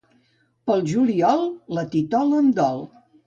[0.69, 1.45] Pel juliol,
[1.79, 2.83] la titola em dol.